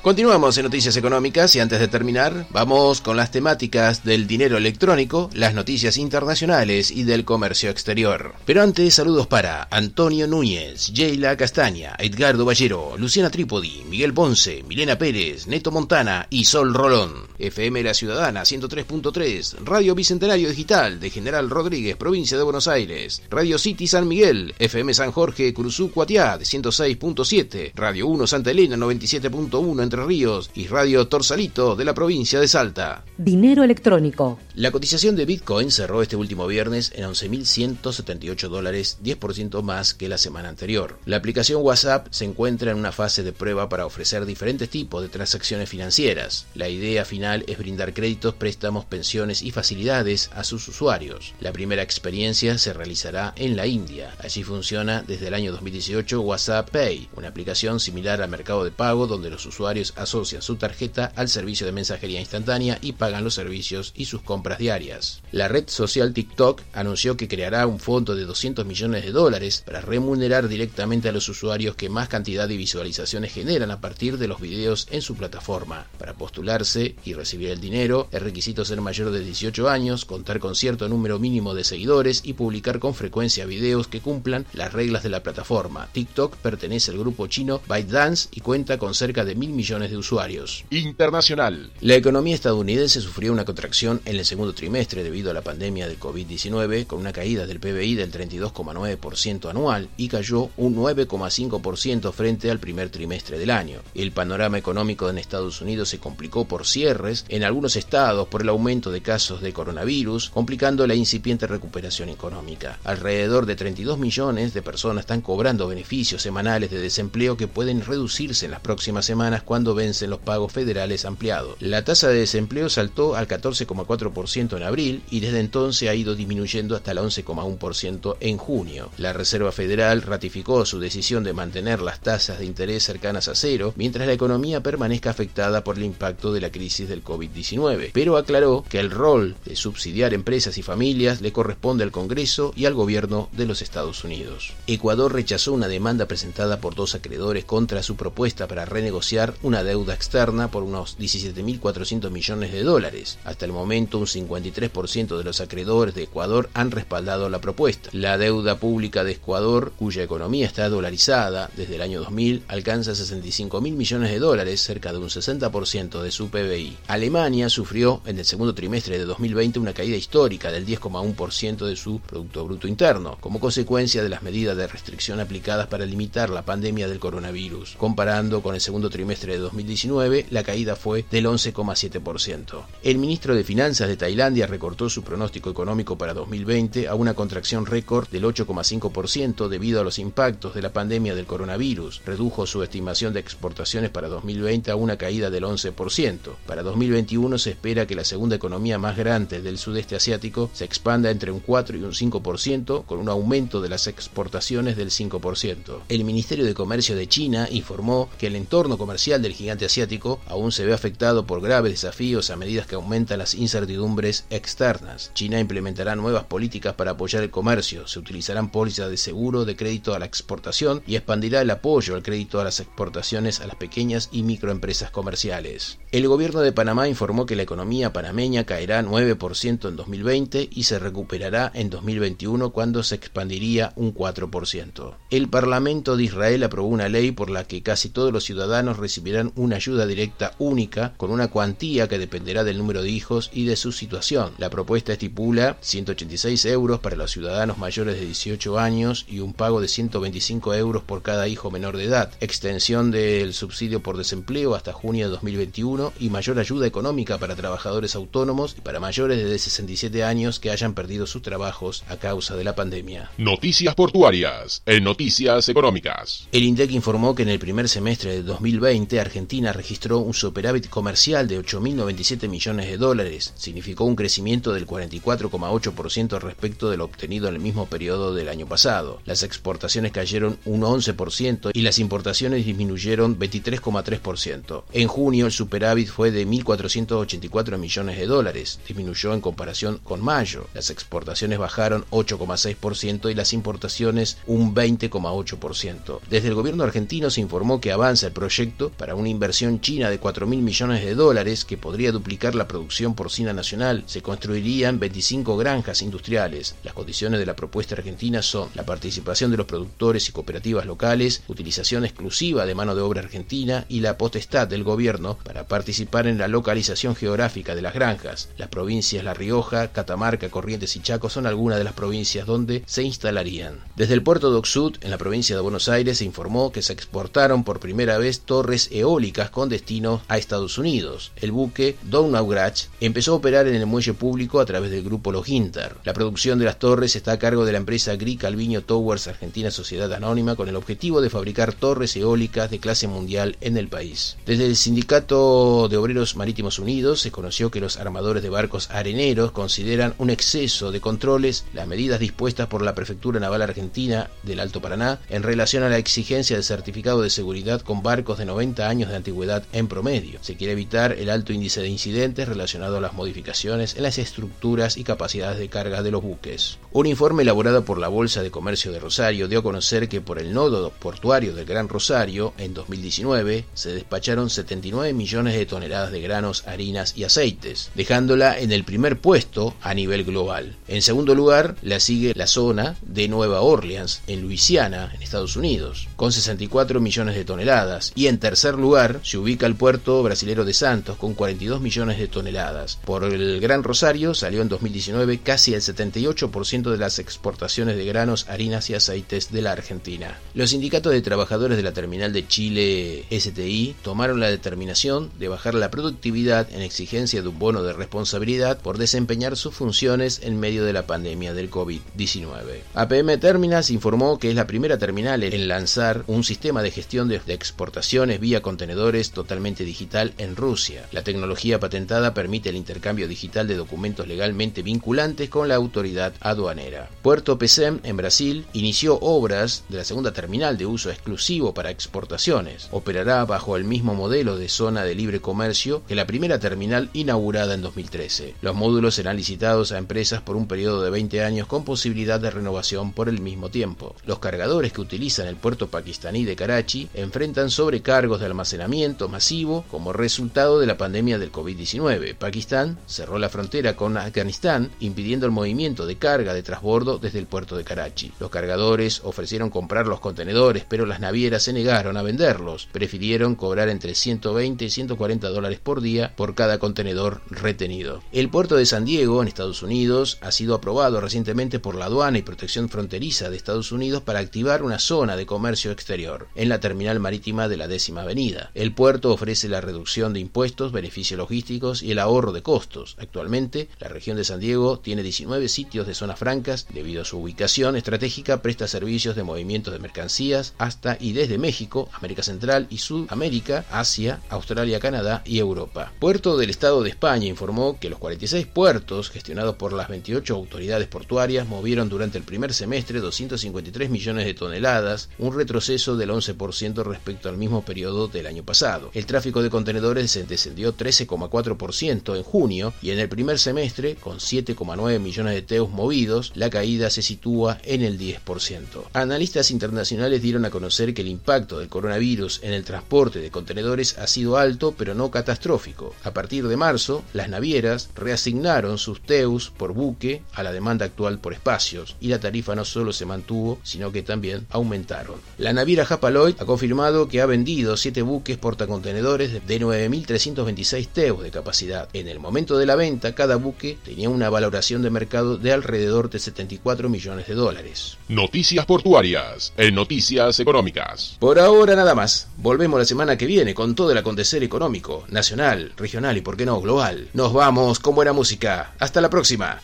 Continuamos 0.06 0.56
en 0.60 0.66
Noticias 0.66 0.96
Económicas 0.98 1.56
y 1.56 1.60
antes 1.60 1.80
de 1.80 1.88
terminar, 1.88 2.46
vamos 2.52 3.02
con 3.02 3.18
las 3.18 3.32
temáticas 3.32 4.04
del 4.04 4.28
dinero 4.28 4.56
electrónico, 4.56 5.32
las 5.34 5.56
noticias 5.56 5.98
internacionales 5.98 6.92
y 6.92 7.06
del 7.06 7.26
comercio 7.26 7.72
exterior. 7.72 8.36
Pero 8.46 8.62
antes, 8.62 8.94
saludos 8.94 9.26
para 9.26 9.68
Antonio 9.72 10.28
Núñez, 10.28 10.92
Jayla 10.94 11.36
Castaña, 11.38 11.96
Edgardo 11.98 12.46
Ballero, 12.46 12.94
Luciana 13.00 13.32
Trípodi, 13.32 13.84
Miguel 13.90 14.14
Ponce, 14.14 14.62
Milena 14.68 14.96
Pérez, 14.96 15.48
Neto 15.48 15.72
Montana 15.72 16.28
y 16.30 16.46
Sol 16.46 16.76
Rolón. 16.76 17.26
FM 17.40 17.82
La 17.82 17.96
Ciudadana 17.96 18.44
103.3, 18.44 19.56
Radio 19.66 19.96
Bicentenario 19.96 20.50
Digital 20.50 21.00
de 21.00 21.10
General 21.10 21.50
Rodríguez, 21.50 21.98
provincia 21.98 22.38
de 22.38 22.44
Buenos 22.44 22.68
Aires, 22.68 23.24
Radio 23.32 23.58
City 23.58 23.88
San 23.88 24.08
Miguel, 24.08 24.54
FM 24.60 24.94
San 24.94 25.12
Jorge 25.12 25.52
Cruzú 25.52 25.90
Cuatiá 25.90 26.38
de 26.38 26.46
106.7, 26.46 27.72
Radio 27.74 28.06
1 28.06 28.28
Santa 28.28 28.52
Elena 28.52 28.78
97.1 28.78 29.82
entre 29.84 29.95
Ríos 29.96 30.52
y 30.56 30.68
Radio 30.68 31.08
Torsalito 31.08 31.76
de 31.76 31.86
la 31.86 31.94
provincia 31.94 32.40
de 32.40 32.48
Salta. 32.48 33.04
Dinero 33.18 33.64
electrónico. 33.64 34.40
La 34.56 34.72
cotización 34.72 35.16
de 35.16 35.26
Bitcoin 35.26 35.72
cerró 35.72 36.02
este 36.02 36.16
último 36.16 36.48
viernes 36.48 36.92
en 36.96 37.06
11.178 37.06 38.48
dólares, 38.48 39.00
10% 39.04 39.62
más 39.62 39.94
que 39.94 40.10
la 40.10 40.18
semana 40.18 40.50
anterior. 40.50 40.98
La 41.06 41.18
aplicación 41.18 41.62
WhatsApp 41.62 42.08
se 42.12 42.26
encuentra 42.26 42.72
en 42.72 42.78
una 42.78 42.92
fase 42.92 43.24
de 43.24 43.34
prueba 43.34 43.70
para 43.70 43.86
ofrecer 43.86 44.26
diferentes 44.26 44.70
tipos 44.70 45.02
de 45.02 45.10
transacciones 45.10 45.70
financieras. 45.70 46.48
La 46.56 46.70
idea 46.70 47.06
final 47.06 47.44
es 47.48 47.58
brindar 47.58 47.94
créditos, 47.94 48.34
préstamos, 48.34 48.86
pensiones 48.86 49.42
y 49.42 49.52
facilidades 49.52 50.30
a 50.34 50.44
sus 50.44 50.68
usuarios. 50.68 51.34
La 51.40 51.52
primera 51.52 51.82
experiencia 51.82 52.58
se 52.58 52.74
realizará 52.74 53.34
en 53.36 53.56
la 53.56 53.68
India. 53.68 54.16
Allí 54.20 54.44
funciona 54.44 55.04
desde 55.06 55.28
el 55.28 55.34
año 55.34 55.52
2018 55.52 56.22
WhatsApp 56.22 56.70
Pay, 56.70 57.10
una 57.16 57.28
aplicación 57.28 57.80
similar 57.80 58.22
al 58.22 58.30
mercado 58.30 58.64
de 58.64 58.72
pago 58.72 59.08
donde 59.08 59.30
los 59.30 59.46
usuarios 59.46 59.85
asocian 59.96 60.42
su 60.42 60.56
tarjeta 60.56 61.12
al 61.16 61.30
servicio 61.30 61.66
de 61.66 61.72
mensajería 61.72 62.20
instantánea 62.20 62.78
y 62.82 62.94
pagan 62.94 63.24
los 63.24 63.34
servicios 63.34 63.94
y 63.96 64.06
sus 64.06 64.22
compras 64.22 64.60
diarias. 64.60 65.22
La 65.32 65.48
red 65.48 65.66
social 65.68 66.14
TikTok 66.14 66.62
anunció 66.74 67.18
que 67.18 67.28
creará 67.28 67.68
un 67.68 67.80
fondo 67.80 68.16
de 68.16 68.26
200 68.26 68.66
millones 68.66 69.04
de 69.04 69.12
dólares 69.12 69.64
para 69.66 69.82
remunerar 69.82 70.48
directamente 70.48 71.10
a 71.10 71.12
los 71.12 71.28
usuarios 71.30 71.76
que 71.76 71.90
más 71.90 72.08
cantidad 72.08 72.48
de 72.48 72.58
visualizaciones 72.58 73.34
generan 73.34 73.72
a 73.72 73.82
partir 73.82 74.18
de 74.18 74.28
los 74.28 74.40
videos 74.40 74.88
en 74.92 75.02
su 75.02 75.16
plataforma. 75.16 75.88
Para 75.98 76.14
postularse 76.14 76.96
y 77.04 77.14
recibir 77.14 77.50
el 77.50 77.60
dinero 77.60 78.08
es 78.12 78.22
requisito 78.22 78.64
ser 78.64 78.82
mayor 78.82 79.12
de 79.12 79.20
18 79.20 79.70
años, 79.70 80.06
contar 80.06 80.40
con 80.40 80.56
cierto 80.56 80.88
número 80.88 81.20
mínimo 81.20 81.54
de 81.54 81.64
seguidores 81.64 82.22
y 82.24 82.34
publicar 82.34 82.80
con 82.80 82.94
frecuencia 82.94 83.46
videos 83.46 83.88
que 83.88 84.02
cumplan 84.02 84.46
las 84.54 84.74
reglas 84.74 85.04
de 85.04 85.10
la 85.10 85.24
plataforma. 85.24 85.90
TikTok 85.92 86.38
pertenece 86.38 86.92
al 86.92 86.98
grupo 86.98 87.28
chino 87.28 87.62
ByteDance 87.68 88.30
y 88.32 88.42
cuenta 88.42 88.78
con 88.78 88.94
cerca 88.94 89.26
de 89.26 89.36
mil 89.36 89.50
millones 89.50 89.65
de 89.66 89.98
usuarios. 89.98 90.64
Internacional. 90.70 91.72
La 91.82 91.96
economía 91.96 92.36
estadounidense 92.36 93.02
sufrió 93.02 93.34
una 93.34 93.46
contracción 93.46 94.00
en 94.06 94.16
el 94.16 94.24
segundo 94.24 94.54
trimestre 94.54 95.04
debido 95.04 95.32
a 95.32 95.34
la 95.34 95.42
pandemia 95.42 95.88
de 95.88 96.00
COVID-19, 96.00 96.86
con 96.86 97.00
una 97.00 97.12
caída 97.12 97.48
del 97.48 97.60
PBI 97.60 97.96
del 97.96 98.12
32,9% 98.12 99.50
anual 99.50 99.90
y 99.98 100.08
cayó 100.08 100.52
un 100.58 100.76
9,5% 100.76 102.14
frente 102.14 102.52
al 102.52 102.60
primer 102.60 102.90
trimestre 102.90 103.40
del 103.40 103.50
año. 103.50 103.80
El 103.96 104.12
panorama 104.12 104.60
económico 104.60 105.10
en 105.10 105.18
Estados 105.18 105.60
Unidos 105.62 105.90
se 105.90 105.98
complicó 105.98 106.46
por 106.46 106.68
cierres 106.68 107.26
en 107.28 107.44
algunos 107.44 107.76
estados 107.76 108.28
por 108.28 108.44
el 108.44 108.50
aumento 108.50 108.92
de 108.92 109.02
casos 109.02 109.42
de 109.42 109.52
coronavirus, 109.52 110.30
complicando 110.30 110.86
la 110.86 110.94
incipiente 110.94 111.48
recuperación 111.48 112.10
económica. 112.10 112.78
Alrededor 112.84 113.48
de 113.48 113.56
32 113.56 113.98
millones 113.98 114.54
de 114.54 114.62
personas 114.62 115.02
están 115.02 115.22
cobrando 115.22 115.68
beneficios 115.68 116.22
semanales 116.22 116.70
de 116.70 116.80
desempleo 116.80 117.36
que 117.36 117.48
pueden 117.48 117.84
reducirse 117.84 118.46
en 118.46 118.52
las 118.52 118.60
próximas 118.60 119.06
semanas 119.06 119.42
cuando 119.42 119.55
vencen 119.64 120.10
los 120.10 120.20
pagos 120.20 120.52
federales 120.52 121.06
ampliados. 121.06 121.56
La 121.60 121.86
tasa 121.86 122.10
de 122.10 122.20
desempleo 122.20 122.70
saltó 122.70 123.16
al 123.16 123.28
14,4% 123.28 124.58
en 124.58 124.64
abril 124.64 125.04
y 125.10 125.20
desde 125.22 125.40
entonces 125.40 125.90
ha 125.90 125.96
ido 125.96 126.16
disminuyendo 126.16 126.76
hasta 126.76 126.92
el 126.92 126.98
11,1% 126.98 128.18
en 128.20 128.38
junio. 128.38 128.90
La 128.98 129.14
Reserva 129.14 129.52
Federal 129.52 130.02
ratificó 130.02 130.66
su 130.66 130.80
decisión 130.80 131.24
de 131.24 131.34
mantener 131.34 131.82
las 131.82 132.02
tasas 132.02 132.40
de 132.40 132.46
interés 132.46 132.84
cercanas 132.84 133.28
a 133.28 133.36
cero 133.36 133.74
mientras 133.76 134.08
la 134.08 134.14
economía 134.14 134.62
permanezca 134.62 135.10
afectada 135.10 135.64
por 135.64 135.78
el 135.78 135.84
impacto 135.84 136.34
de 136.34 136.42
la 136.42 136.52
crisis 136.52 136.90
del 136.90 137.04
COVID-19, 137.04 137.92
pero 137.94 138.18
aclaró 138.18 138.66
que 138.68 138.80
el 138.80 138.92
rol 138.92 139.36
de 139.46 139.56
subsidiar 139.56 140.14
empresas 140.14 140.58
y 140.58 140.62
familias 140.62 141.22
le 141.22 141.32
corresponde 141.32 141.84
al 141.84 141.92
Congreso 141.92 142.54
y 142.56 142.66
al 142.66 142.74
gobierno 142.74 143.30
de 143.32 143.46
los 143.46 143.62
Estados 143.62 144.04
Unidos. 144.04 144.54
Ecuador 144.68 145.14
rechazó 145.14 145.54
una 145.54 145.68
demanda 145.68 146.08
presentada 146.08 146.60
por 146.60 146.76
dos 146.76 146.96
acreedores 146.96 147.46
contra 147.46 147.84
su 147.84 147.96
propuesta 147.96 148.48
para 148.48 148.66
renegociar 148.66 149.34
una 149.46 149.64
deuda 149.64 149.94
externa 149.94 150.50
por 150.50 150.64
unos 150.64 150.98
17.400 150.98 152.10
millones 152.10 152.52
de 152.52 152.64
dólares. 152.64 153.20
Hasta 153.26 153.46
el 153.46 153.52
momento, 153.52 154.00
un 154.00 154.08
53% 154.08 155.18
de 155.18 155.24
los 155.24 155.40
acreedores 155.40 155.94
de 155.94 156.04
Ecuador 156.04 156.50
han 156.56 156.72
respaldado 156.72 157.30
la 157.30 157.42
propuesta. 157.42 157.92
La 157.94 158.18
deuda 158.18 158.58
pública 158.58 159.04
de 159.04 159.12
Ecuador, 159.12 159.72
cuya 159.78 160.02
economía 160.02 160.48
está 160.48 160.68
dolarizada 160.68 161.52
desde 161.56 161.76
el 161.76 161.84
año 161.84 162.00
2000, 162.00 162.44
alcanza 162.48 162.94
65.000 162.94 163.62
millones 163.74 164.10
de 164.10 164.18
dólares, 164.18 164.62
cerca 164.62 164.92
de 164.92 164.98
un 164.98 165.10
60% 165.10 166.02
de 166.02 166.10
su 166.10 166.30
PBI. 166.30 166.78
Alemania 166.88 167.48
sufrió 167.50 168.02
en 168.08 168.18
el 168.18 168.26
segundo 168.26 168.56
trimestre 168.56 168.98
de 168.98 169.06
2020 169.06 169.60
una 169.60 169.74
caída 169.74 169.96
histórica 169.96 170.52
del 170.52 170.66
10,1% 170.66 171.68
de 171.68 171.76
su 171.76 172.00
Producto 172.00 172.46
Bruto 172.46 172.68
Interno, 172.68 173.18
como 173.20 173.40
consecuencia 173.40 174.02
de 174.02 174.10
las 174.10 174.24
medidas 174.24 174.58
de 174.58 174.66
restricción 174.66 175.20
aplicadas 175.20 175.68
para 175.68 175.86
limitar 175.86 176.32
la 176.32 176.46
pandemia 176.46 176.88
del 176.88 177.00
coronavirus. 177.00 177.76
Comparando 177.78 178.42
con 178.42 178.56
el 178.56 178.62
segundo 178.62 178.90
trimestre 178.90 179.35
de 179.36 179.42
2019, 179.42 180.28
la 180.30 180.44
caída 180.44 180.76
fue 180.76 181.06
del 181.12 181.26
11,7%. 181.26 182.64
El 182.84 182.98
ministro 182.98 183.36
de 183.36 183.44
Finanzas 183.44 183.88
de 183.88 183.98
Tailandia 183.98 184.48
recortó 184.48 184.90
su 184.90 185.04
pronóstico 185.04 185.50
económico 185.50 185.98
para 185.98 186.14
2020 186.14 186.88
a 186.88 186.96
una 186.96 187.14
contracción 187.14 187.66
récord 187.66 188.08
del 188.10 188.24
8,5% 188.24 189.48
debido 189.48 189.82
a 189.82 189.84
los 189.84 190.00
impactos 190.00 190.56
de 190.56 190.62
la 190.62 190.74
pandemia 190.74 191.16
del 191.16 191.26
coronavirus. 191.26 192.02
Redujo 192.06 192.46
su 192.46 192.64
estimación 192.64 193.14
de 193.14 193.20
exportaciones 193.20 193.90
para 193.90 194.08
2020 194.08 194.72
a 194.72 194.76
una 194.76 194.98
caída 194.98 195.30
del 195.30 195.44
11%. 195.44 196.18
Para 196.46 196.64
2021 196.64 197.38
se 197.38 197.52
espera 197.52 197.86
que 197.86 197.96
la 197.96 198.04
segunda 198.04 198.36
economía 198.36 198.78
más 198.78 198.98
grande 198.98 199.42
del 199.42 199.58
sudeste 199.58 199.96
asiático 199.96 200.50
se 200.54 200.66
expanda 200.66 201.12
entre 201.12 201.32
un 201.32 201.40
4 201.40 201.78
y 201.78 201.84
un 201.84 201.92
5% 201.92 202.86
con 202.86 203.00
un 203.00 203.10
aumento 203.10 203.62
de 203.62 203.70
las 203.70 203.88
exportaciones 203.88 204.78
del 204.78 204.90
5%. 204.90 205.82
El 205.90 206.04
Ministerio 206.04 206.46
de 206.46 206.54
Comercio 206.54 206.96
de 206.96 207.08
China 207.08 207.48
informó 207.52 208.10
que 208.18 208.28
el 208.28 208.36
entorno 208.36 208.78
comercial 208.78 209.22
del 209.26 209.34
gigante 209.34 209.66
asiático 209.66 210.22
aún 210.28 210.52
se 210.52 210.66
ve 210.66 210.74
afectado 210.74 211.26
por 211.26 211.42
graves 211.42 211.72
desafíos 211.72 212.30
a 212.30 212.36
medida 212.36 212.66
que 212.66 212.76
aumentan 212.76 213.20
las 213.20 213.34
incertidumbres 213.34 214.26
externas. 214.30 215.12
China 215.14 215.40
implementará 215.40 215.96
nuevas 215.96 216.26
políticas 216.26 216.76
para 216.76 216.92
apoyar 216.92 217.24
el 217.24 217.32
comercio, 217.32 217.88
se 217.88 218.00
utilizarán 218.00 218.52
pólizas 218.52 218.90
de 218.90 218.98
seguro 218.98 219.46
de 219.46 219.56
crédito 219.56 219.94
a 219.94 220.00
la 220.00 220.06
exportación 220.06 220.84
y 220.86 220.96
expandirá 220.96 221.42
el 221.42 221.50
apoyo 221.50 221.96
al 221.96 222.04
crédito 222.04 222.40
a 222.40 222.44
las 222.44 222.60
exportaciones 222.60 223.42
a 223.42 223.48
las 223.48 223.56
pequeñas 223.56 224.10
y 224.12 224.24
microempresas 224.24 224.92
comerciales. 224.92 225.80
El 225.92 226.08
gobierno 226.08 226.42
de 226.42 226.52
Panamá 226.52 226.88
informó 226.88 227.26
que 227.26 227.36
la 227.36 227.44
economía 227.44 227.94
panameña 227.94 228.46
caerá 228.46 228.84
9% 228.84 229.70
en 229.70 229.76
2020 229.76 230.50
y 230.52 230.64
se 230.64 230.78
recuperará 230.78 231.52
en 231.54 231.70
2021 231.70 232.52
cuando 232.52 232.84
se 232.84 232.96
expandiría 232.96 233.74
un 233.76 233.94
4%. 233.94 234.96
El 235.10 235.30
Parlamento 235.30 235.98
de 235.98 236.04
Israel 236.04 236.44
aprobó 236.44 236.68
una 236.68 236.90
ley 236.90 237.12
por 237.12 237.30
la 237.30 237.46
que 237.46 237.64
casi 237.64 237.90
todos 237.90 238.12
los 238.12 238.24
ciudadanos 238.24 238.78
recibirán 238.78 239.15
una 239.36 239.56
ayuda 239.56 239.86
directa 239.86 240.34
única 240.40 240.94
con 240.98 241.12
una 241.12 241.28
cuantía 241.30 241.88
que 241.88 241.98
dependerá 241.98 242.44
del 242.44 242.58
número 242.58 242.82
de 242.82 242.90
hijos 242.90 243.30
y 243.34 243.46
de 243.46 243.56
su 243.56 243.72
situación. 243.72 244.32
La 244.38 244.50
propuesta 244.50 244.94
estipula 244.94 245.58
186 245.62 246.46
euros 246.46 246.80
para 246.80 246.96
los 246.96 247.12
ciudadanos 247.12 247.58
mayores 247.58 248.00
de 248.00 248.06
18 248.06 248.60
años 248.60 249.06
y 249.08 249.20
un 249.20 249.34
pago 249.34 249.62
de 249.62 249.68
125 249.68 250.54
euros 250.54 250.84
por 250.84 251.02
cada 251.02 251.28
hijo 251.28 251.52
menor 251.52 251.78
de 251.78 251.86
edad, 251.86 252.12
extensión 252.20 252.92
del 252.92 253.34
subsidio 253.34 253.82
por 253.82 253.98
desempleo 253.98 254.56
hasta 254.56 254.74
junio 254.74 255.06
de 255.06 255.12
2021 255.12 255.94
y 256.00 256.10
mayor 256.10 256.40
ayuda 256.40 256.68
económica 256.68 257.18
para 257.18 257.36
trabajadores 257.36 257.96
autónomos 257.96 258.56
y 258.58 258.62
para 258.62 258.80
mayores 258.80 259.24
de 259.24 259.38
67 259.38 260.04
años 260.04 260.40
que 260.40 260.52
hayan 260.52 260.74
perdido 260.74 261.08
sus 261.08 261.22
trabajos 261.22 261.84
a 261.88 261.98
causa 261.98 262.36
de 262.36 262.44
la 262.44 262.56
pandemia. 262.56 263.12
Noticias 263.18 263.76
portuarias 263.76 264.62
en 264.66 264.84
Noticias 264.84 265.50
Económicas. 265.50 266.28
El 266.32 266.44
INDEC 266.44 266.72
informó 266.72 267.16
que 267.16 267.24
en 267.24 267.30
el 267.30 267.40
primer 267.40 267.70
semestre 267.70 268.12
de 268.12 268.24
2020 268.24 269.00
Argentina 269.06 269.54
registró 269.54 270.00
un 270.00 270.14
superávit 270.14 270.68
comercial 270.68 271.28
de 271.28 271.40
8.097 271.40 272.28
millones 272.28 272.68
de 272.68 272.78
dólares. 272.78 273.34
Significó 273.36 273.84
un 273.84 273.96
crecimiento 273.96 274.52
del 274.52 274.66
44,8% 274.66 276.20
respecto 276.20 276.70
de 276.70 276.78
lo 276.78 276.86
obtenido 276.86 277.28
en 277.28 277.36
el 277.36 277.40
mismo 277.40 277.68
periodo 277.68 278.16
del 278.16 278.30
año 278.30 278.48
pasado. 278.48 279.02
Las 279.06 279.22
exportaciones 279.22 279.92
cayeron 279.92 280.40
un 280.46 280.62
11% 280.62 281.52
y 281.54 281.62
las 281.62 281.78
importaciones 281.78 282.46
disminuyeron 282.46 283.20
23,3%. 283.20 284.64
En 284.74 284.88
junio 284.88 285.28
el 285.28 285.32
superávit 285.32 285.88
fue 285.88 286.10
de 286.10 286.28
1.484 286.28 287.58
millones 287.60 287.98
de 287.98 288.08
dólares, 288.08 288.60
disminuyó 288.68 289.14
en 289.14 289.22
comparación 289.22 289.80
con 289.84 290.02
mayo. 290.02 290.48
Las 290.56 290.72
exportaciones 290.72 291.38
bajaron 291.38 291.86
8,6% 291.92 293.12
y 293.12 293.14
las 293.14 293.34
importaciones 293.34 294.18
un 294.26 294.56
20,8%. 294.56 296.00
Desde 296.10 296.28
el 296.28 296.34
gobierno 296.34 296.64
argentino 296.64 297.12
se 297.12 297.22
informó 297.22 297.62
que 297.62 297.72
avanza 297.72 298.08
el 298.08 298.14
proyecto 298.14 298.72
para 298.72 298.95
una 298.96 299.10
inversión 299.10 299.62
china 299.62 299.90
de 299.90 300.00
4 300.00 300.26
mil 300.28 300.42
millones 300.42 300.84
de 300.84 300.96
dólares 300.96 301.46
que 301.46 301.58
podría 301.58 301.92
duplicar 301.92 302.36
la 302.36 302.48
producción 302.48 302.96
porcina 302.96 303.34
nacional, 303.34 303.84
se 303.86 304.02
construirían 304.02 304.80
25 304.80 305.38
granjas 305.38 305.82
industriales. 305.82 306.56
Las 306.64 306.74
condiciones 306.74 307.20
de 307.20 307.26
la 307.26 307.36
propuesta 307.36 307.76
argentina 307.76 308.22
son 308.22 308.50
la 308.56 308.66
participación 308.66 309.32
de 309.32 309.38
los 309.38 309.46
productores 309.46 310.08
y 310.10 310.12
cooperativas 310.12 310.66
locales, 310.66 311.24
utilización 311.28 311.86
exclusiva 311.86 312.46
de 312.46 312.56
mano 312.56 312.76
de 312.76 312.82
obra 312.82 313.02
argentina 313.02 313.66
y 313.70 313.82
la 313.82 313.98
potestad 313.98 314.48
del 314.48 314.64
gobierno 314.64 315.18
para 315.24 315.48
participar 315.48 316.08
en 316.08 316.18
la 316.18 316.28
localización 316.28 316.96
geográfica 316.96 317.56
de 317.56 317.62
las 317.62 317.74
granjas. 317.74 318.30
Las 318.38 318.50
provincias 318.50 319.04
La 319.04 319.14
Rioja, 319.14 319.72
Catamarca, 319.72 320.30
Corrientes 320.30 320.76
y 320.76 320.82
Chaco 320.82 321.10
son 321.10 321.26
algunas 321.26 321.58
de 321.58 321.64
las 321.64 321.74
provincias 321.74 322.26
donde 322.26 322.64
se 322.66 322.84
instalarían. 322.84 323.60
Desde 323.76 323.94
el 323.94 324.04
puerto 324.04 324.32
de 324.32 324.38
Oxud, 324.38 324.78
en 324.82 324.92
la 324.92 324.98
provincia 324.98 325.36
de 325.36 325.42
Buenos 325.42 325.70
Aires, 325.70 325.98
se 326.00 326.06
informó 326.06 326.52
que 326.52 326.62
se 326.62 326.74
exportaron 326.74 327.44
por 327.44 327.60
primera 327.60 327.98
vez 327.98 328.22
torres 328.22 328.70
eólicas 328.72 328.85
con 329.32 329.50
destino 329.50 330.02
a 330.08 330.20
Estados 330.20 330.60
Unidos. 330.60 331.12
El 331.16 331.32
buque 331.32 331.76
Donaugrach 331.82 332.66
empezó 332.80 333.14
a 333.14 333.16
operar 333.16 333.48
en 333.48 333.56
el 333.56 333.66
muelle 333.66 333.96
público 333.96 334.40
a 334.40 334.46
través 334.46 334.70
del 334.70 334.84
grupo 334.84 335.12
Loginter. 335.12 335.76
La 335.84 335.94
producción 335.94 336.38
de 336.38 336.46
las 336.46 336.60
torres 336.60 336.96
está 336.96 337.14
a 337.14 337.18
cargo 337.18 337.46
de 337.46 337.52
la 337.52 337.58
empresa 337.58 337.96
Gri 337.96 338.16
Calviño 338.16 338.62
Towers 338.62 339.08
Argentina 339.08 339.50
Sociedad 339.50 339.92
Anónima 339.92 340.36
con 340.36 340.50
el 340.50 340.56
objetivo 340.56 341.02
de 341.02 341.10
fabricar 341.10 341.54
torres 341.54 341.96
eólicas 341.96 342.52
de 342.52 342.60
clase 342.60 342.88
mundial 342.88 343.38
en 343.42 343.58
el 343.58 343.70
país. 343.70 344.18
Desde 344.28 344.46
el 344.46 344.56
Sindicato 344.56 345.68
de 345.68 345.78
Obreros 345.78 346.16
Marítimos 346.16 346.60
Unidos 346.60 347.02
se 347.02 347.12
conoció 347.12 347.50
que 347.50 347.62
los 347.62 347.78
armadores 347.78 348.22
de 348.22 348.30
barcos 348.30 348.70
areneros 348.70 349.32
consideran 349.32 349.96
un 349.98 350.12
exceso 350.12 350.72
de 350.72 350.80
controles 350.80 351.46
las 351.54 351.68
medidas 351.68 352.00
dispuestas 352.00 352.48
por 352.48 352.62
la 352.62 352.76
Prefectura 352.76 353.20
Naval 353.20 353.42
Argentina 353.42 354.12
del 354.22 354.40
Alto 354.40 354.62
Paraná 354.62 355.00
en 355.10 355.24
relación 355.24 355.64
a 355.64 355.70
la 355.70 355.80
exigencia 355.80 356.36
del 356.36 356.46
certificado 356.46 357.02
de 357.02 357.10
seguridad 357.10 357.62
con 357.62 357.82
barcos 357.82 358.20
de 358.20 358.26
90 358.26 358.65
años 358.66 358.90
de 358.90 358.96
antigüedad 358.96 359.44
en 359.54 359.68
promedio. 359.68 360.20
Se 360.22 360.36
quiere 360.36 360.54
evitar 360.54 360.94
el 360.94 361.10
alto 361.10 361.34
índice 361.34 361.62
de 361.62 361.70
incidentes 361.70 362.28
relacionado 362.28 362.78
a 362.78 362.82
las 362.82 362.94
modificaciones 362.94 363.76
en 363.76 363.84
las 363.84 363.98
estructuras 363.98 364.78
y 364.78 364.84
capacidades 364.84 365.40
de 365.40 365.50
carga 365.50 365.84
de 365.84 365.92
los 365.92 366.04
buques. 366.04 366.58
Un 366.72 366.86
informe 366.86 367.24
elaborado 367.24 367.66
por 367.66 367.78
la 367.78 367.88
Bolsa 367.88 368.24
de 368.24 368.32
Comercio 368.32 368.72
de 368.72 368.80
Rosario 368.80 369.28
dio 369.28 369.40
a 369.40 369.44
conocer 369.44 369.88
que 369.88 370.02
por 370.02 370.20
el 370.20 370.34
nodo 370.34 370.72
portuario 370.72 371.34
del 371.34 371.46
Gran 371.46 371.70
Rosario, 371.70 372.34
en 372.38 372.54
2019, 372.54 373.46
se 373.54 373.74
despacharon 373.74 374.30
79 374.30 374.94
millones 374.94 375.36
de 375.36 375.46
toneladas 375.46 375.92
de 375.92 376.02
granos, 376.02 376.48
harinas 376.48 376.98
y 376.98 377.04
aceites, 377.04 377.72
dejándola 377.76 378.40
en 378.40 378.52
el 378.52 378.64
primer 378.64 379.00
puesto 379.00 379.56
a 379.62 379.74
nivel 379.74 380.04
global. 380.04 380.58
En 380.68 380.82
segundo 380.82 381.16
lugar, 381.16 381.56
la 381.62 381.80
sigue 381.80 382.14
la 382.16 382.28
zona 382.28 382.76
de 382.82 383.08
Nueva 383.08 383.42
Orleans, 383.42 384.02
en 384.08 384.22
Luisiana, 384.22 384.92
en 384.94 385.02
Estados 385.02 385.36
Unidos, 385.36 385.88
con 385.96 386.12
64 386.12 386.80
millones 386.80 387.16
de 387.16 387.26
toneladas. 387.26 387.92
Y 387.96 388.08
en 388.08 388.20
tercer 388.20 388.55
lugar, 388.60 389.00
se 389.04 389.18
ubica 389.18 389.46
el 389.46 389.56
puerto 389.56 390.02
brasilero 390.04 390.46
de 390.46 390.54
Santos, 390.54 390.98
con 390.98 391.14
42 391.14 391.62
millones 391.62 391.98
de 391.98 392.08
toneladas. 392.08 392.78
Por 392.86 393.04
el 393.04 393.40
Gran 393.40 393.64
Rosario 393.64 394.14
salió 394.14 394.42
en 394.42 394.50
2019 394.50 395.20
casi 395.20 395.54
el 395.54 395.62
78% 395.62 396.72
de 396.72 396.78
las 396.78 397.00
exportaciones 397.00 397.78
de 397.78 397.86
granos, 397.86 398.28
harinas 398.30 398.70
y 398.70 398.76
aceites 398.76 399.32
de 399.32 399.42
la 399.42 399.52
Argentina. 399.52 400.20
Los 400.34 400.52
sindicatos 400.52 400.94
de 400.94 401.02
trabajadores 401.02 401.58
de 401.58 401.64
la 401.64 401.74
terminal 401.74 402.14
de 402.14 402.28
Chile 402.28 403.06
STI 403.12 403.76
tomaron 403.82 404.20
la 404.20 404.30
determinación 404.30 405.12
de 405.20 405.28
bajar 405.28 405.54
la 405.54 405.72
productividad 405.72 406.48
en 406.54 406.62
exigencia 406.62 407.22
de 407.22 407.28
un 407.28 407.40
bono 407.40 407.64
de 407.64 407.74
responsabilidad 407.74 408.60
por 408.60 408.78
desempeñar 408.78 409.38
sus 409.38 409.54
funciones 409.54 410.22
en 410.24 410.40
medio 410.40 410.66
de 410.66 410.74
la 410.74 410.88
pandemia 410.88 411.34
del 411.34 411.50
COVID-19. 411.50 412.62
APM 412.74 413.20
Terminals 413.20 413.70
informó 413.70 414.20
que 414.20 414.30
es 414.30 414.36
la 414.36 414.48
primera 414.48 414.78
terminal 414.78 415.24
en 415.24 415.48
lanzar 415.48 416.04
un 416.08 416.24
sistema 416.24 416.62
de 416.62 416.72
gestión 416.72 417.08
de 417.08 417.22
exportaciones 417.28 418.20
vía 418.20 418.42
contenedores 418.46 419.10
totalmente 419.10 419.64
digital 419.64 420.14
en 420.20 420.36
Rusia. 420.36 420.86
La 420.92 421.04
tecnología 421.04 421.60
patentada 421.60 422.14
permite 422.14 422.50
el 422.50 422.56
intercambio 422.56 423.08
digital 423.08 423.48
de 423.48 423.56
documentos 423.56 424.08
legalmente 424.08 424.62
vinculantes 424.62 425.32
con 425.32 425.48
la 425.48 425.56
autoridad 425.56 426.14
aduanera. 426.20 426.88
Puerto 427.02 427.40
Pesem, 427.40 427.80
en 427.82 427.98
Brasil, 427.98 428.46
inició 428.54 429.00
obras 429.02 429.64
de 429.68 429.78
la 429.78 429.84
segunda 429.84 430.14
terminal 430.14 430.60
de 430.60 430.68
uso 430.68 430.92
exclusivo 430.92 431.56
para 431.56 431.72
exportaciones. 431.72 432.68
Operará 432.70 433.26
bajo 433.26 433.58
el 433.58 433.64
mismo 433.64 433.96
modelo 433.96 434.38
de 434.38 434.48
zona 434.48 434.84
de 434.84 434.94
libre 434.94 435.22
comercio 435.22 435.82
que 435.88 435.96
la 435.96 436.06
primera 436.06 436.38
terminal 436.38 436.92
inaugurada 436.94 437.56
en 437.56 437.64
2013. 437.64 438.36
Los 438.44 438.54
módulos 438.54 438.94
serán 438.94 439.18
licitados 439.18 439.72
a 439.72 439.80
empresas 439.80 440.22
por 440.22 440.36
un 440.36 440.48
periodo 440.48 440.84
de 440.84 440.92
20 440.92 441.24
años 441.24 441.48
con 441.48 441.66
posibilidad 441.66 442.20
de 442.20 442.30
renovación 442.30 442.94
por 442.94 443.10
el 443.10 443.22
mismo 443.22 443.50
tiempo. 443.50 443.96
Los 444.06 444.20
cargadores 444.20 444.72
que 444.72 444.82
utilizan 444.82 445.26
el 445.26 445.36
puerto 445.36 445.68
pakistaní 445.68 446.26
de 446.26 446.36
Karachi 446.36 446.90
enfrentan 446.94 447.50
sobrecargos 447.50 448.20
de 448.20 448.35
almacenamiento 448.36 449.08
masivo 449.08 449.64
como 449.72 449.94
resultado 449.94 450.60
de 450.60 450.68
la 450.68 450.78
pandemia 450.78 451.18
del 451.18 451.32
COVID-19. 451.32 452.16
Pakistán 452.16 452.78
cerró 452.86 453.18
la 453.18 453.30
frontera 453.30 453.78
con 453.78 453.96
Afganistán 453.98 454.72
impidiendo 454.82 455.26
el 455.26 455.32
movimiento 455.32 455.86
de 455.86 455.96
carga 455.96 456.34
de 456.34 456.44
transbordo 456.44 456.98
desde 456.98 457.20
el 457.20 457.28
puerto 457.28 457.56
de 457.56 457.64
Karachi. 457.64 458.12
Los 458.20 458.30
cargadores 458.30 459.00
ofrecieron 459.06 459.50
comprar 459.50 459.88
los 459.88 460.02
contenedores, 460.02 460.66
pero 460.68 460.86
las 460.86 461.00
navieras 461.00 461.44
se 461.44 461.54
negaron 461.54 461.96
a 461.96 462.02
venderlos. 462.02 462.68
Prefirieron 462.74 463.36
cobrar 463.36 463.70
entre 463.70 463.96
120 463.96 464.66
y 464.66 464.70
140 464.70 465.30
dólares 465.30 465.60
por 465.64 465.80
día 465.80 466.14
por 466.18 466.36
cada 466.36 466.60
contenedor 466.60 467.22
retenido. 467.30 468.04
El 468.12 468.30
puerto 468.30 468.58
de 468.58 468.66
San 468.66 468.84
Diego, 468.84 469.22
en 469.22 469.30
Estados 469.30 469.64
Unidos, 469.64 470.18
ha 470.20 470.32
sido 470.32 470.56
aprobado 470.56 471.00
recientemente 471.00 471.60
por 471.60 471.76
la 471.76 471.86
aduana 471.86 472.18
y 472.18 472.22
protección 472.22 472.68
fronteriza 472.68 473.30
de 473.30 473.38
Estados 473.38 473.72
Unidos 473.72 474.04
para 474.04 474.20
activar 474.20 474.62
una 474.62 474.80
zona 474.80 475.16
de 475.16 475.26
comercio 475.26 475.72
exterior 475.72 476.28
en 476.36 476.50
la 476.50 476.60
terminal 476.60 477.00
marítima 477.00 477.48
de 477.48 477.56
la 477.56 477.70
décima 477.70 478.02
avenida. 478.02 478.25
El 478.54 478.74
puerto 478.74 479.12
ofrece 479.12 479.50
la 479.50 479.62
reducción 479.62 480.14
de 480.14 480.20
impuestos, 480.20 480.72
beneficios 480.72 481.18
logísticos 481.18 481.84
y 481.84 481.92
el 481.92 482.00
ahorro 482.00 482.32
de 482.32 482.42
costos. 482.42 482.96
Actualmente, 483.00 483.70
la 483.80 483.88
región 483.88 484.18
de 484.18 484.24
San 484.24 484.40
Diego 484.40 484.80
tiene 484.80 485.04
19 485.04 485.48
sitios 485.48 485.86
de 485.86 485.94
zonas 485.94 486.18
francas. 486.18 486.66
Debido 486.74 487.04
a 487.04 487.06
su 487.06 487.20
ubicación 487.20 487.76
estratégica, 487.76 488.42
presta 488.42 488.68
servicios 488.68 489.16
de 489.16 489.24
movimientos 489.24 489.74
de 489.74 489.80
mercancías 489.80 490.54
hasta 490.58 490.98
y 491.00 491.14
desde 491.14 491.38
México, 491.38 491.90
América 491.94 492.24
Central 492.24 492.68
y 492.70 492.80
Sudamérica, 492.80 493.66
Asia, 493.70 494.22
Australia, 494.30 494.80
Canadá 494.80 495.22
y 495.26 495.40
Europa. 495.40 495.92
Puerto 496.00 496.38
del 496.38 496.50
Estado 496.50 496.82
de 496.82 496.90
España 496.90 497.28
informó 497.28 497.80
que 497.80 497.90
los 497.90 498.00
46 498.00 498.48
puertos 498.48 499.10
gestionados 499.10 499.56
por 499.56 499.74
las 499.74 499.90
28 499.90 500.34
autoridades 500.34 500.88
portuarias 500.88 501.48
movieron 501.48 501.90
durante 501.90 502.18
el 502.18 502.24
primer 502.24 502.54
semestre 502.54 503.00
253 503.00 503.90
millones 503.90 504.26
de 504.26 504.34
toneladas, 504.34 505.10
un 505.20 505.36
retroceso 505.36 505.96
del 505.96 506.10
11% 506.10 506.84
respecto 506.84 507.30
al 507.30 507.38
mismo 507.38 507.64
periodo 507.64 508.08
del 508.16 508.28
año 508.28 508.44
pasado. 508.44 508.90
El 508.94 509.06
tráfico 509.06 509.44
de 509.44 509.50
contenedores 509.50 510.28
descendió 510.28 510.76
13,4% 510.76 512.16
en 512.16 512.24
junio 512.24 512.74
y 512.82 512.92
en 512.92 513.00
el 513.00 513.10
primer 513.10 513.38
semestre, 513.38 513.96
con 513.96 514.18
7,9 514.18 515.00
millones 515.00 515.34
de 515.36 515.42
teus 515.42 515.70
movidos, 515.70 516.32
la 516.36 516.50
caída 516.50 516.90
se 516.90 517.02
sitúa 517.02 517.60
en 517.64 517.84
el 517.84 518.00
10%. 518.00 518.64
Analistas 518.94 519.52
internacionales 519.52 520.22
dieron 520.22 520.46
a 520.46 520.50
conocer 520.50 520.94
que 520.94 521.02
el 521.02 521.08
impacto 521.08 521.60
del 521.60 521.70
coronavirus 521.70 522.40
en 522.44 522.54
el 522.54 522.64
transporte 522.64 523.20
de 523.20 523.32
contenedores 523.32 523.98
ha 523.98 524.08
sido 524.08 524.38
alto 524.38 524.74
pero 524.78 524.96
no 524.96 525.12
catastrófico. 525.12 525.94
A 526.04 526.12
partir 526.12 526.48
de 526.48 526.58
marzo, 526.58 527.04
las 527.14 527.30
navieras 527.30 527.90
reasignaron 527.96 528.78
sus 528.78 529.02
teus 529.02 529.50
por 529.50 529.74
buque 529.74 530.24
a 530.34 530.44
la 530.44 530.52
demanda 530.52 530.86
actual 530.86 531.20
por 531.20 531.34
espacios 531.34 531.96
y 532.00 532.08
la 532.08 532.20
tarifa 532.20 532.56
no 532.56 532.66
solo 532.66 532.94
se 532.94 533.06
mantuvo, 533.06 533.60
sino 533.64 533.92
que 533.92 534.04
también 534.04 534.46
aumentaron. 534.50 535.20
La 535.38 535.54
naviera 535.54 535.86
Hapaloid 535.88 536.36
ha 536.40 536.46
confirmado 536.46 537.08
que 537.08 537.22
ha 537.22 537.26
vendido 537.26 537.78
7 537.78 538.04
buques 538.06 538.38
portacontenedores 538.38 539.46
de 539.46 539.62
9.326 539.62 540.88
teus 540.88 541.24
de 541.24 541.32
capacidad. 541.32 541.90
En 541.94 542.08
el 542.08 542.20
momento 542.20 542.58
de 542.58 542.66
la 542.66 542.76
venta, 542.76 543.16
cada 543.16 543.36
buque 543.36 543.78
tenía 543.84 544.10
una 544.10 544.30
valoración 544.30 544.82
de 544.82 544.90
mercado 544.90 545.38
de 545.38 545.52
alrededor 545.52 546.10
de 546.10 546.20
74 546.20 546.90
millones 546.90 547.28
de 547.28 547.34
dólares. 547.34 547.98
Noticias 548.08 548.66
portuarias 548.66 549.54
en 549.58 549.76
Noticias 549.76 550.40
Económicas. 550.40 551.18
Por 551.20 551.40
ahora 551.40 551.76
nada 551.76 551.96
más. 551.96 552.28
Volvemos 552.38 552.80
la 552.80 552.86
semana 552.86 553.18
que 553.18 553.26
viene 553.26 553.54
con 553.54 553.76
todo 553.76 553.92
el 553.92 553.98
acontecer 553.98 554.44
económico, 554.44 555.06
nacional, 555.10 555.74
regional 555.76 556.18
y 556.18 556.22
por 556.22 556.38
qué 556.38 556.46
no 556.46 556.62
global. 556.62 557.10
Nos 557.14 557.34
vamos 557.34 557.80
con 557.80 557.96
buena 557.96 558.14
música. 558.14 558.74
Hasta 558.80 559.02
la 559.02 559.10
próxima. 559.10 559.60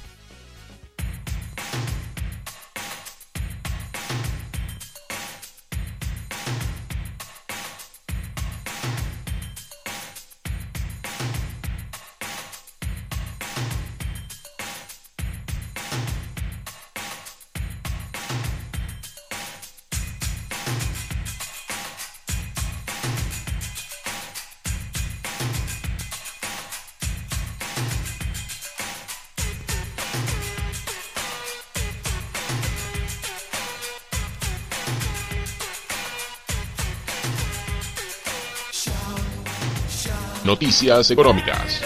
Noticias 40.51 41.09
económicas. 41.11 41.81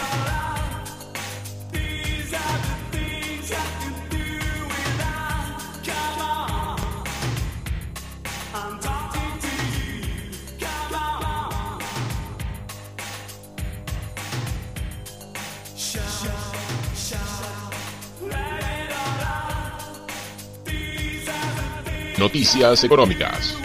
Noticias 22.18 22.84
económicas. 22.84 23.65